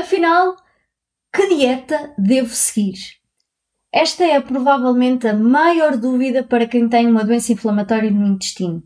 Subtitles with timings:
[0.00, 0.56] Afinal,
[1.30, 2.96] que dieta devo seguir?
[3.92, 8.82] Esta é provavelmente a maior dúvida para quem tem uma doença inflamatória no intestino.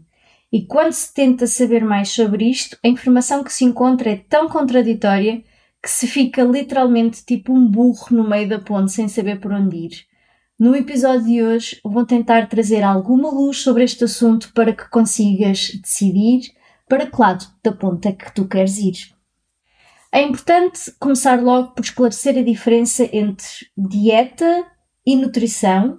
[0.52, 4.48] E quando se tenta saber mais sobre isto, a informação que se encontra é tão
[4.48, 5.44] contraditória
[5.80, 9.76] que se fica literalmente tipo um burro no meio da ponte sem saber por onde
[9.76, 10.06] ir.
[10.58, 15.70] No episódio de hoje vou tentar trazer alguma luz sobre este assunto para que consigas
[15.80, 16.52] decidir
[16.88, 19.13] para que lado da ponte é que tu queres ir.
[20.14, 24.64] É importante começar logo por esclarecer a diferença entre dieta
[25.04, 25.98] e nutrição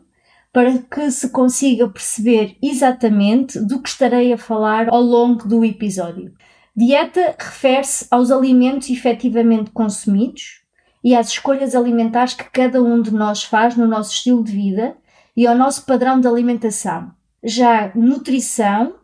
[0.54, 6.34] para que se consiga perceber exatamente do que estarei a falar ao longo do episódio.
[6.74, 10.62] Dieta refere-se aos alimentos efetivamente consumidos
[11.04, 14.96] e às escolhas alimentares que cada um de nós faz no nosso estilo de vida
[15.36, 17.12] e ao nosso padrão de alimentação.
[17.44, 18.96] Já nutrição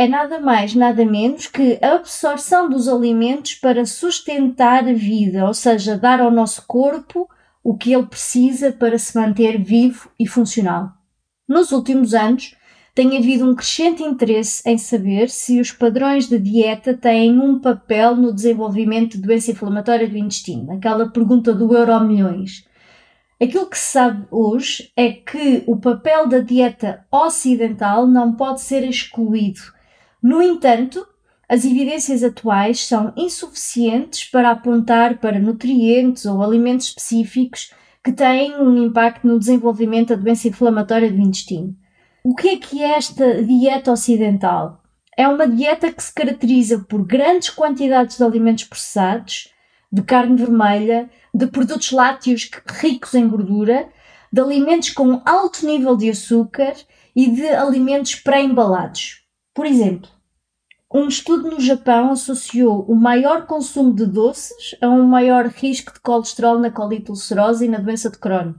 [0.00, 5.52] é nada mais, nada menos que a absorção dos alimentos para sustentar a vida, ou
[5.52, 7.28] seja, dar ao nosso corpo
[7.62, 10.90] o que ele precisa para se manter vivo e funcional.
[11.46, 12.56] Nos últimos anos,
[12.94, 18.16] tem havido um crescente interesse em saber se os padrões de dieta têm um papel
[18.16, 22.64] no desenvolvimento de doença inflamatória do intestino, aquela pergunta do euro milhões.
[23.38, 28.82] Aquilo que se sabe hoje é que o papel da dieta ocidental não pode ser
[28.82, 29.78] excluído.
[30.22, 31.06] No entanto,
[31.48, 37.72] as evidências atuais são insuficientes para apontar para nutrientes ou alimentos específicos
[38.04, 41.74] que têm um impacto no desenvolvimento da doença inflamatória do intestino.
[42.22, 44.82] O que é que é esta dieta ocidental?
[45.16, 49.48] É uma dieta que se caracteriza por grandes quantidades de alimentos processados,
[49.92, 52.48] de carne vermelha, de produtos lácteos
[52.80, 53.88] ricos em gordura,
[54.32, 56.74] de alimentos com alto nível de açúcar
[57.16, 59.24] e de alimentos pré-embalados.
[59.52, 60.08] Por exemplo,
[60.92, 66.00] um estudo no Japão associou o maior consumo de doces a um maior risco de
[66.00, 68.54] colesterol na colite ulcerosa e na doença de Crohn.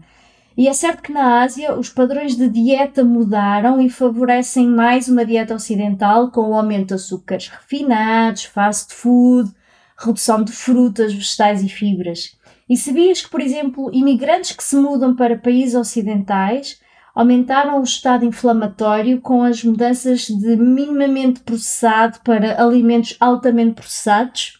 [0.58, 5.26] E é certo que na Ásia os padrões de dieta mudaram e favorecem mais uma
[5.26, 9.52] dieta ocidental com o aumento de açúcares refinados, fast food,
[9.98, 12.38] redução de frutas, vegetais e fibras.
[12.70, 16.80] E sabias que, por exemplo, imigrantes que se mudam para países ocidentais
[17.14, 24.60] aumentaram o estado inflamatório com as mudanças de minimamente processado para alimentos altamente processados.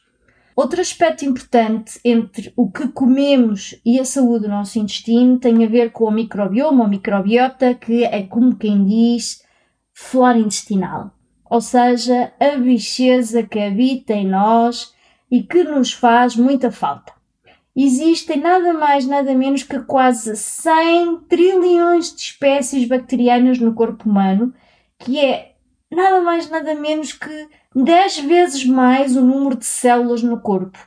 [0.56, 5.70] Outro aspecto importante entre o que comemos e a saúde do nosso intestino tem a
[5.70, 9.42] ver com o microbioma ou microbiota, que é como quem diz
[9.94, 11.12] flora intestinal,
[11.50, 14.94] ou seja, a bicheza que habita em nós
[15.30, 17.21] e que nos faz muita falta
[17.76, 24.54] existem nada mais, nada menos que quase 100 trilhões de espécies bacterianas no corpo humano,
[25.00, 25.54] que é
[25.92, 30.78] nada mais, nada menos que 10 vezes mais o número de células no corpo.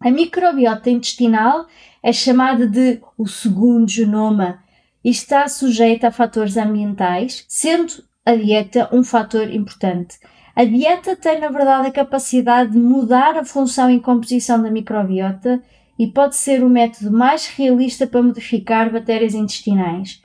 [0.00, 1.66] A microbiota intestinal
[2.02, 4.58] é chamada de o segundo genoma
[5.04, 10.18] e está sujeita a fatores ambientais, sendo a dieta um fator importante.
[10.54, 15.62] A dieta tem, na verdade, a capacidade de mudar a função e composição da microbiota
[15.98, 20.22] e pode ser o método mais realista para modificar bactérias intestinais.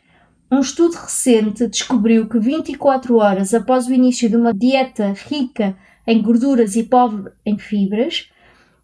[0.52, 5.76] Um estudo recente descobriu que 24 horas após o início de uma dieta rica
[6.06, 8.30] em gorduras e pobre em fibras,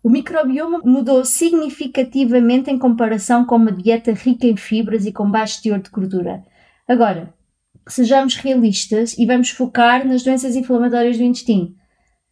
[0.03, 5.63] o microbioma mudou significativamente em comparação com uma dieta rica em fibras e com baixo
[5.63, 6.43] teor de gordura.
[6.85, 7.33] Agora,
[7.87, 11.73] sejamos realistas e vamos focar nas doenças inflamatórias do intestino.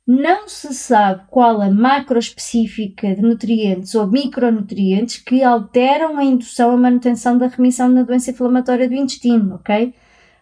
[0.07, 6.71] Não se sabe qual a macro específica de nutrientes ou micronutrientes que alteram a indução
[6.71, 9.93] a manutenção da remissão na doença inflamatória do intestino, ok?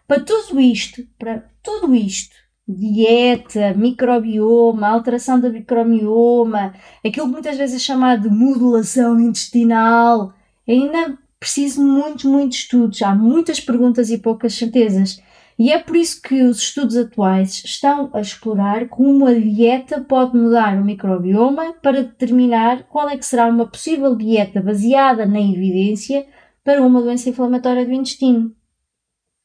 [0.07, 2.36] Para tudo isto, para tudo isto,
[2.68, 6.74] dieta, microbioma, alteração do microbioma,
[7.06, 10.33] aquilo que muitas vezes é chamado de modulação intestinal,
[10.68, 15.22] ainda preciso muitos, muitos estudos, há muitas perguntas e poucas certezas.
[15.59, 20.38] E é por isso que os estudos atuais estão a explorar como a dieta pode
[20.38, 26.25] mudar o microbioma para determinar qual é que será uma possível dieta baseada na evidência
[26.63, 28.56] para uma doença inflamatória do intestino.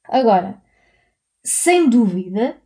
[0.08, 0.62] Agora,
[1.42, 2.58] sem dúvida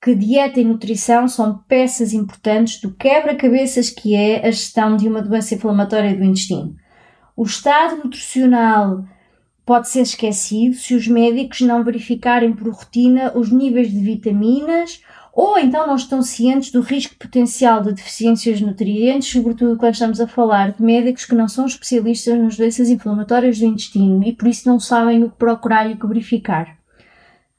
[0.00, 5.20] que dieta e nutrição são peças importantes do quebra-cabeças que é a gestão de uma
[5.20, 6.74] doença inflamatória do intestino.
[7.36, 9.04] O estado nutricional
[9.64, 15.00] pode ser esquecido se os médicos não verificarem por rotina os níveis de vitaminas
[15.32, 20.20] ou então não estão cientes do risco potencial de deficiências de nutrientes, sobretudo quando estamos
[20.20, 24.46] a falar de médicos que não são especialistas nas doenças inflamatórias do intestino e por
[24.46, 26.78] isso não sabem o que procurar e o que verificar.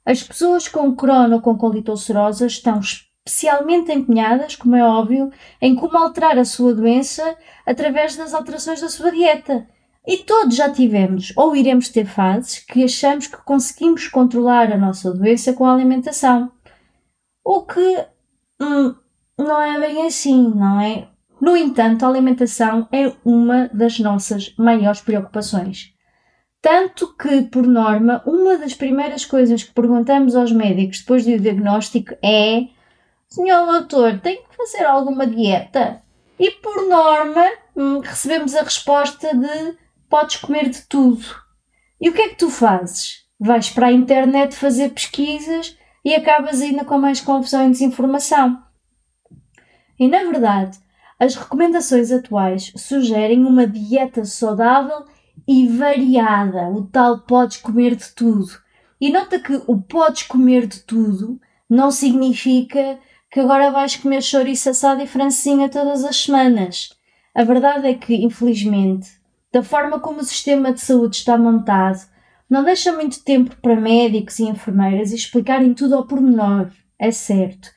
[0.06, 5.30] As pessoas com Crohn ou com colite ulcerosa estão especialmente empenhadas, como é óbvio,
[5.60, 7.36] em como alterar a sua doença
[7.66, 9.66] através das alterações da sua dieta.
[10.06, 15.12] E todos já tivemos ou iremos ter fases que achamos que conseguimos controlar a nossa
[15.12, 16.52] doença com a alimentação.
[17.44, 18.06] O que
[18.60, 18.94] hum,
[19.36, 21.08] não é bem assim, não é?
[21.40, 25.92] No entanto, a alimentação é uma das nossas maiores preocupações.
[26.62, 32.14] Tanto que, por norma, uma das primeiras coisas que perguntamos aos médicos depois do diagnóstico
[32.22, 32.68] é:
[33.28, 36.02] Senhor doutor, tem que fazer alguma dieta?
[36.38, 37.44] E por norma,
[37.76, 39.76] hum, recebemos a resposta de:
[40.08, 41.24] Podes comer de tudo.
[42.00, 43.24] E o que é que tu fazes?
[43.38, 48.62] Vais para a internet fazer pesquisas e acabas ainda com mais confusão e desinformação.
[49.98, 50.78] E na verdade,
[51.18, 55.04] as recomendações atuais sugerem uma dieta saudável
[55.48, 56.68] e variada.
[56.68, 58.50] O tal podes comer de tudo.
[59.00, 62.98] E nota que o podes comer de tudo não significa
[63.30, 66.90] que agora vais comer chouriço assado e francinha todas as semanas.
[67.34, 69.15] A verdade é que, infelizmente,
[69.56, 72.06] da forma como o sistema de saúde está montado,
[72.48, 77.70] não deixa muito tempo para médicos e enfermeiras explicarem tudo ao pormenor, é certo.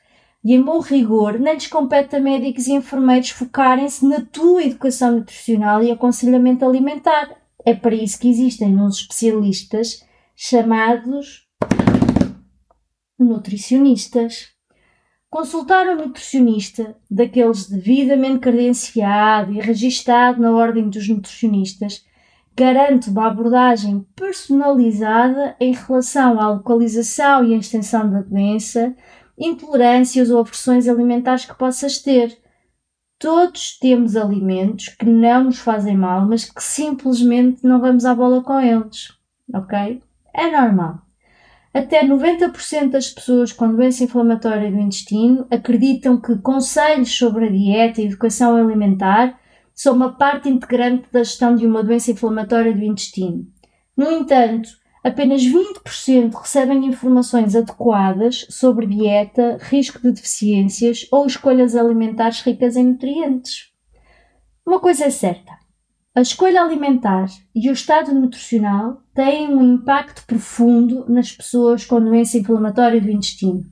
[0.44, 5.12] E em bom rigor, nem lhes compete a médicos e enfermeiros focarem-se na tua educação
[5.12, 7.34] nutricional e aconselhamento alimentar.
[7.64, 10.04] É para isso que existem uns especialistas
[10.36, 11.48] chamados
[13.18, 14.48] nutricionistas.
[15.30, 22.04] Consultar um nutricionista, daqueles devidamente credenciado e registado na Ordem dos Nutricionistas,
[22.56, 28.94] garante uma abordagem personalizada em relação à localização e à extensão da doença,
[29.38, 32.36] intolerâncias ou aversões alimentares que possas ter
[33.20, 38.42] Todos temos alimentos que não nos fazem mal, mas que simplesmente não vamos à bola
[38.42, 39.12] com eles,
[39.52, 40.02] ok?
[40.32, 41.02] É normal.
[41.72, 48.00] Até 90% das pessoas com doença inflamatória do intestino acreditam que conselhos sobre a dieta
[48.00, 49.38] e educação alimentar
[49.72, 53.46] são uma parte integrante da gestão de uma doença inflamatória do intestino.
[53.96, 54.68] No entanto,
[55.04, 62.84] apenas 20% recebem informações adequadas sobre dieta, risco de deficiências ou escolhas alimentares ricas em
[62.84, 63.70] nutrientes.
[64.66, 65.59] Uma coisa é certa:
[66.14, 72.38] a escolha alimentar e o estado nutricional têm um impacto profundo nas pessoas com doença
[72.38, 73.64] inflamatória do intestino.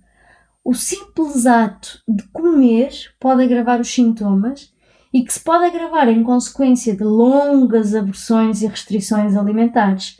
[0.64, 4.72] O simples ato de comer pode agravar os sintomas
[5.12, 10.18] e que se pode agravar em consequência de longas aversões e restrições alimentares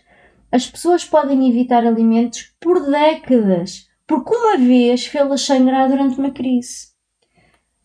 [0.51, 6.89] as pessoas podem evitar alimentos por décadas, porque uma vez fê-las sangrar durante uma crise.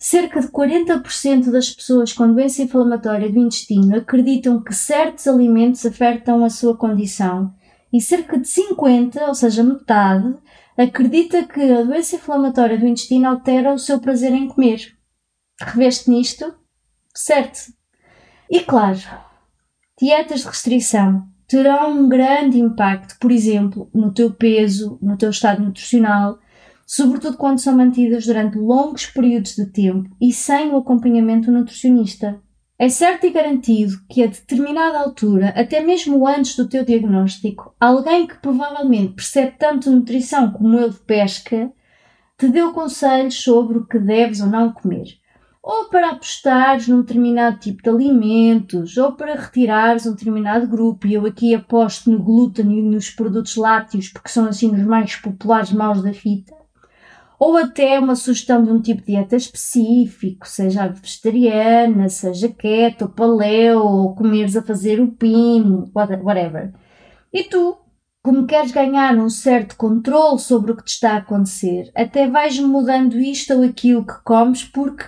[0.03, 6.43] Cerca de 40% das pessoas com doença inflamatória do intestino acreditam que certos alimentos afetam
[6.43, 7.55] a sua condição
[7.91, 10.35] e cerca de 50%, ou seja, metade,
[10.77, 14.93] acredita que a doença inflamatória do intestino altera o seu prazer em comer.
[15.61, 16.53] Reveste nisto?
[17.15, 17.71] Certo.
[18.51, 18.99] E claro,
[19.97, 25.63] dietas de restrição, terão um grande impacto, por exemplo, no teu peso, no teu estado
[25.63, 26.39] nutricional,
[26.95, 32.39] sobretudo quando são mantidas durante longos períodos de tempo e sem o acompanhamento nutricionista.
[32.77, 38.27] É certo e garantido que a determinada altura, até mesmo antes do teu diagnóstico, alguém
[38.27, 41.71] que provavelmente percebe tanto nutrição como eu de pesca,
[42.37, 45.17] te deu conselhos sobre o que deves ou não comer
[45.63, 51.13] ou para apostares num determinado tipo de alimentos, ou para retirares um determinado grupo, e
[51.13, 55.71] eu aqui aposto no glúten e nos produtos lácteos, porque são assim os mais populares
[55.71, 56.53] maus da fita,
[57.43, 63.79] ou até uma sugestão de um tipo de dieta específico, seja vegetariana, seja keto, paleo,
[63.79, 66.73] ou comeres a fazer o pino, whatever.
[67.33, 67.77] E tu,
[68.23, 72.57] como queres ganhar um certo controle sobre o que te está a acontecer, até vais
[72.59, 75.03] mudando isto ou aquilo que comes porque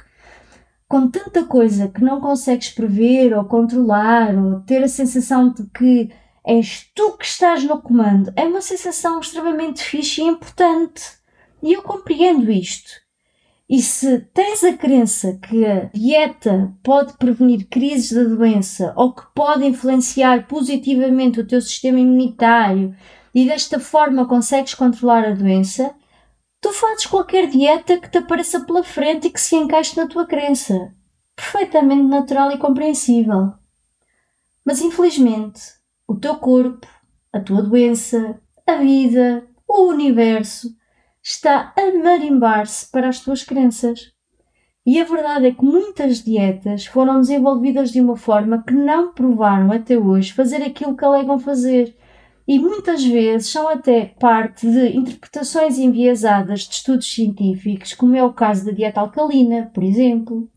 [0.90, 6.12] com tanta coisa que não consegues prever ou controlar ou ter a sensação de que
[6.46, 11.24] és tu que estás no comando, é uma sensação extremamente fixe e importante.
[11.66, 12.92] E eu compreendo isto.
[13.68, 19.24] E se tens a crença que a dieta pode prevenir crises da doença ou que
[19.34, 22.96] pode influenciar positivamente o teu sistema imunitário
[23.34, 25.96] e desta forma consegues controlar a doença,
[26.66, 30.26] Tu fazes qualquer dieta que te apareça pela frente e que se encaixe na tua
[30.26, 30.92] crença.
[31.36, 33.54] Perfeitamente natural e compreensível.
[34.66, 35.62] Mas infelizmente,
[36.08, 36.88] o teu corpo,
[37.32, 40.76] a tua doença, a vida, o universo
[41.28, 44.12] está a marimbar-se para as tuas crenças.
[44.86, 49.72] E a verdade é que muitas dietas foram desenvolvidas de uma forma que não provaram
[49.72, 51.98] até hoje fazer aquilo que alegam fazer.
[52.48, 58.32] E muitas vezes são até parte de interpretações enviesadas de estudos científicos, como é o
[58.32, 60.48] caso da dieta alcalina, por exemplo.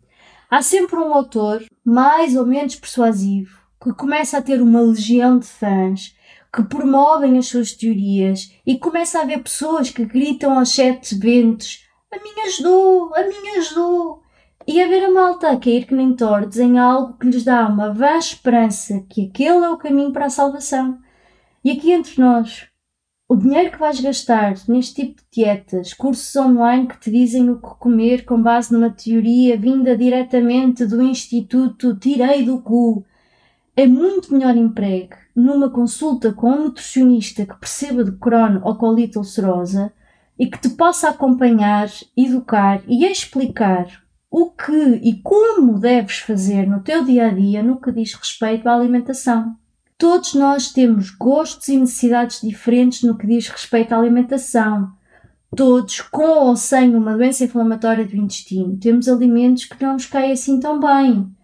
[0.50, 5.46] Há sempre um autor, mais ou menos persuasivo, que começa a ter uma legião de
[5.46, 6.14] fãs
[6.54, 11.88] que promovem as suas teorias e começa a haver pessoas que gritam aos sete ventos
[12.10, 14.22] a mim ajudou, a mim ajudou.
[14.66, 17.66] E a ver a malta a cair que nem tortos em algo que lhes dá
[17.66, 20.98] uma vã esperança que aquele é o caminho para a salvação.
[21.62, 22.66] E aqui entre nós,
[23.28, 27.60] o dinheiro que vais gastar neste tipo de dietas, cursos online que te dizem o
[27.60, 33.04] que comer com base numa teoria vinda diretamente do Instituto Tirei do Cu,
[33.78, 39.16] é muito melhor emprego numa consulta com um nutricionista que perceba de crono ou colite
[39.16, 39.92] ulcerosa
[40.36, 43.86] e que te possa acompanhar, educar e explicar
[44.28, 48.68] o que e como deves fazer no teu dia a dia no que diz respeito
[48.68, 49.56] à alimentação.
[49.96, 54.90] Todos nós temos gostos e necessidades diferentes no que diz respeito à alimentação.
[55.54, 60.32] Todos, com ou sem uma doença inflamatória do intestino, temos alimentos que não nos caem
[60.32, 61.37] assim tão bem.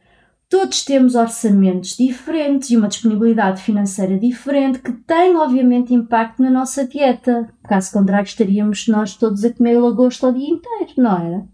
[0.49, 6.87] Todos temos orçamentos diferentes e uma disponibilidade financeira diferente que tem, obviamente, impacto na nossa
[6.87, 7.53] dieta.
[7.65, 11.49] Caso contrário, estaríamos nós todos a comer lagosta o dia inteiro, não era?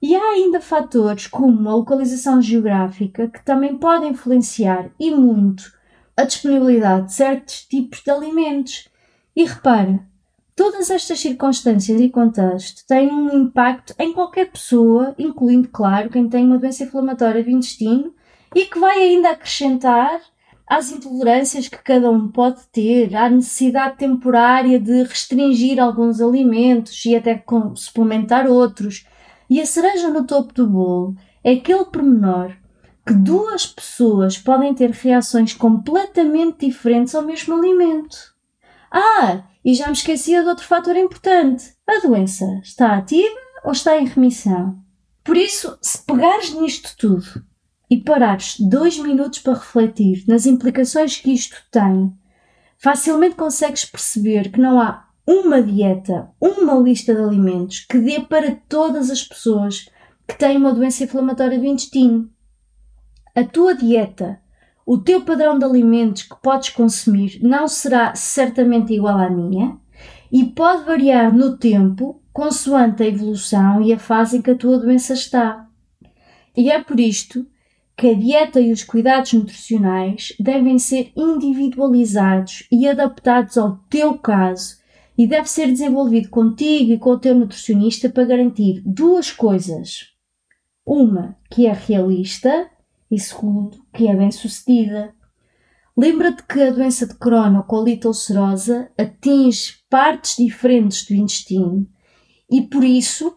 [0.00, 5.72] E há ainda fatores como a localização geográfica que também podem influenciar e muito
[6.16, 8.88] a disponibilidade de certos tipos de alimentos.
[9.34, 10.00] E repara,
[10.54, 16.44] Todas estas circunstâncias e contexto têm um impacto em qualquer pessoa, incluindo, claro, quem tem
[16.44, 18.14] uma doença inflamatória do intestino
[18.54, 20.20] e que vai ainda acrescentar
[20.68, 27.16] às intolerâncias que cada um pode ter, à necessidade temporária de restringir alguns alimentos e
[27.16, 27.42] até
[27.74, 29.06] suplementar outros.
[29.48, 32.56] E a cereja no topo do bolo é aquele pormenor
[33.06, 38.31] que duas pessoas podem ter reações completamente diferentes ao mesmo alimento.
[38.92, 41.72] Ah, e já me esquecia de outro fator importante.
[41.88, 43.34] A doença está ativa
[43.64, 44.78] ou está em remissão?
[45.24, 47.44] Por isso, se pegares nisto tudo
[47.90, 52.12] e parares dois minutos para refletir nas implicações que isto tem,
[52.76, 58.56] facilmente consegues perceber que não há uma dieta, uma lista de alimentos que dê para
[58.68, 59.88] todas as pessoas
[60.26, 62.30] que têm uma doença inflamatória do intestino.
[63.34, 64.40] A tua dieta
[64.86, 69.78] o teu padrão de alimentos que podes consumir não será certamente igual à minha
[70.30, 74.78] e pode variar no tempo, consoante a evolução e a fase em que a tua
[74.78, 75.68] doença está.
[76.56, 77.46] E é por isto
[77.96, 84.82] que a dieta e os cuidados nutricionais devem ser individualizados e adaptados ao teu caso
[85.16, 90.10] e deve ser desenvolvido contigo e com o teu nutricionista para garantir duas coisas.
[90.84, 92.68] Uma que é realista
[93.12, 95.14] e segundo, que é bem sucedida.
[95.94, 101.86] Lembra-te que a doença de Crohn ou colite ulcerosa atinge partes diferentes do intestino
[102.50, 103.36] e por isso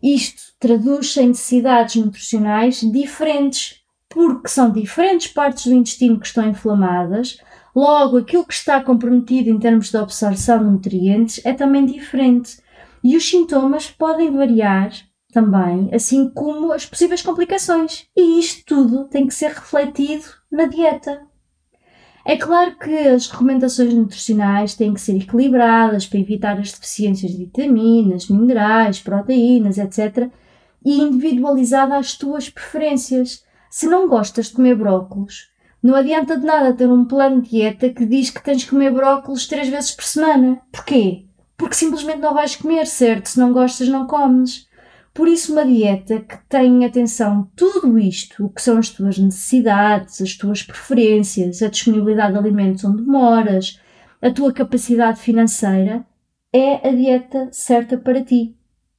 [0.00, 7.38] isto traduz-se em necessidades nutricionais diferentes, porque são diferentes partes do intestino que estão inflamadas,
[7.74, 12.58] logo aquilo que está comprometido em termos de absorção de nutrientes é também diferente.
[13.02, 14.92] E os sintomas podem variar
[15.32, 18.06] também, assim como as possíveis complicações.
[18.16, 21.22] E isto tudo tem que ser refletido na dieta.
[22.24, 27.38] É claro que as recomendações nutricionais têm que ser equilibradas para evitar as deficiências de
[27.38, 30.28] vitaminas, minerais, proteínas, etc.
[30.84, 33.44] e individualizada às tuas preferências.
[33.70, 37.90] Se não gostas de comer brócolos, não adianta de nada ter um plano de dieta
[37.90, 40.60] que diz que tens de comer brócolos três vezes por semana.
[40.72, 41.26] Porquê?
[41.56, 43.26] Porque simplesmente não vais comer, certo?
[43.26, 44.66] Se não gostas, não comes.
[45.16, 50.20] Por isso, uma dieta que tenha atenção tudo isto, o que são as tuas necessidades,
[50.20, 53.80] as tuas preferências, a disponibilidade de alimentos onde moras,
[54.20, 56.04] a tua capacidade financeira,
[56.52, 58.54] é a dieta certa para ti.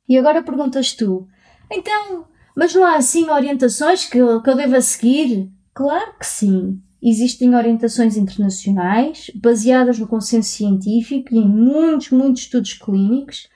[0.10, 1.28] E agora perguntas tu,
[1.72, 5.52] então, mas não há assim orientações que eu, que eu deva seguir?
[5.72, 6.82] Claro que sim.
[7.00, 13.48] Existem orientações internacionais baseadas no consenso científico e em muitos, muitos estudos clínicos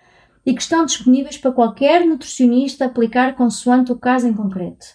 [0.46, 4.86] e que estão disponíveis para qualquer nutricionista aplicar consoante o caso em concreto.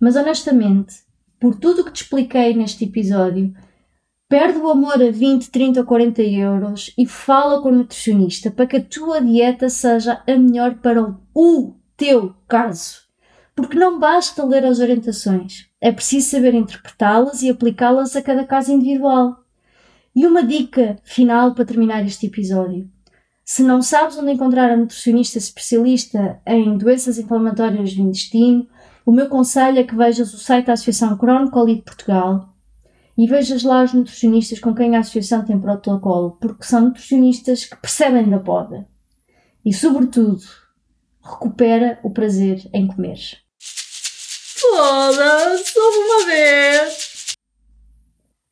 [0.00, 0.94] Mas honestamente,
[1.38, 3.54] por tudo o que te expliquei neste episódio,
[4.28, 8.66] Perde o amor a 20, 30 ou 40 euros e fala com o nutricionista para
[8.66, 13.02] que a tua dieta seja a melhor para o teu caso.
[13.54, 18.72] Porque não basta ler as orientações, é preciso saber interpretá-las e aplicá-las a cada caso
[18.72, 19.36] individual.
[20.16, 22.90] E uma dica final para terminar este episódio.
[23.44, 28.66] Se não sabes onde encontrar a nutricionista especialista em doenças inflamatórias do intestino,
[29.04, 32.54] o meu conselho é que vejas o site da Associação Crónico de Portugal
[33.18, 37.76] e vejas lá os nutricionistas com quem a associação tem protocolo, porque são nutricionistas que
[37.76, 38.88] percebem da poda.
[39.62, 40.42] E, sobretudo,
[41.22, 43.18] recupera o prazer em comer.
[43.58, 47.34] Foda-se, uma vez!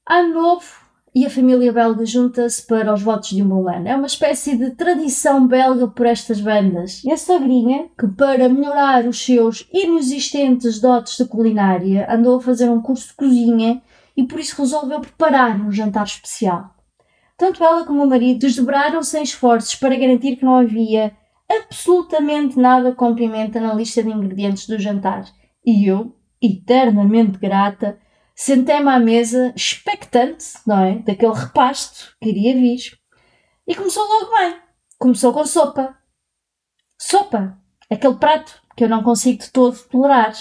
[0.06, 0.81] Ano novo
[1.14, 3.86] e a família belga junta-se para os votos de um bom ano.
[3.86, 7.04] É uma espécie de tradição belga por estas bandas.
[7.04, 12.70] E a sogrinha, que para melhorar os seus inexistentes dotes de culinária, andou a fazer
[12.70, 13.82] um curso de cozinha
[14.16, 16.70] e por isso resolveu preparar um jantar especial.
[17.36, 21.12] Tanto ela como o marido desdobraram-se em esforços para garantir que não havia
[21.50, 25.24] absolutamente nada com pimenta na lista de ingredientes do jantar.
[25.64, 27.98] E eu, eternamente grata,
[28.34, 30.98] sentei-me à mesa expectante, não é?
[31.00, 32.98] Daquele repasto que iria vir.
[33.66, 34.60] E começou logo bem.
[34.98, 35.96] Começou com sopa.
[36.98, 37.58] Sopa!
[37.90, 40.34] Aquele prato que eu não consigo de todo tolerar.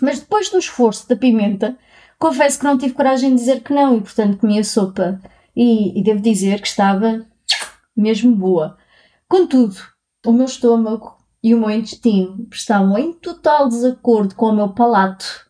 [0.00, 1.78] Mas depois do esforço da pimenta,
[2.18, 5.20] confesso que não tive coragem de dizer que não e, portanto, comi a sopa.
[5.54, 7.26] E, e devo dizer que estava
[7.96, 8.76] mesmo boa.
[9.28, 9.76] Contudo,
[10.24, 15.45] o meu estômago e o meu intestino estavam em total desacordo com o meu palato.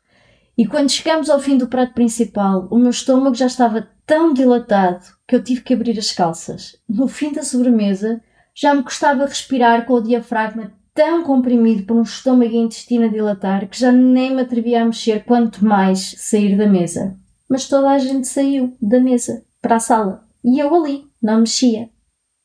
[0.57, 5.05] E quando chegamos ao fim do prato principal, o meu estômago já estava tão dilatado
[5.29, 6.77] que eu tive que abrir as calças.
[6.89, 8.23] No fim da sobremesa,
[8.55, 13.09] já me custava respirar com o diafragma tão comprimido por um estômago e intestino a
[13.09, 17.15] dilatar que já nem me atrevia a mexer, quanto mais sair da mesa.
[17.51, 21.91] Mas toda a gente saiu da mesa para a sala e eu ali, não mexia,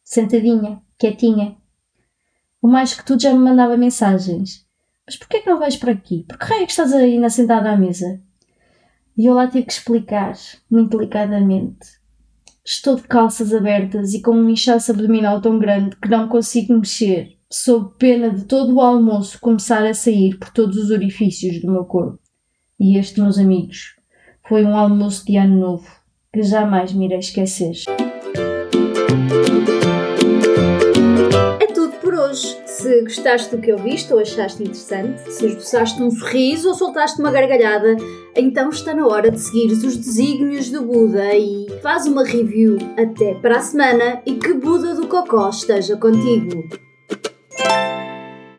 [0.04, 1.56] sentadinha, quietinha.
[2.62, 4.66] O mais que tudo já me mandava mensagens.
[5.06, 6.26] Mas porquê que não vais para aqui?
[6.28, 8.22] Por que é que estás ainda sentada à mesa?
[9.18, 10.34] E eu lá tive que explicar,
[10.70, 12.00] muito delicadamente.
[12.64, 17.38] Estou de calças abertas e com um inchaço abdominal tão grande que não consigo mexer
[17.50, 21.84] sob pena de todo o almoço começar a sair por todos os orifícios do meu
[21.84, 22.20] corpo.
[22.80, 23.96] E este, meus amigos,
[24.48, 25.88] foi um almoço de ano novo
[26.34, 27.74] que jamais me irei esquecer.
[32.82, 37.30] Se gostaste do que ouviste ou achaste interessante, se esboçaste um sorriso ou soltaste uma
[37.30, 37.96] gargalhada,
[38.36, 42.80] então está na hora de seguir os desígnios do Buda e faz uma review.
[42.98, 46.91] Até para a semana e que Buda do Cocó esteja contigo!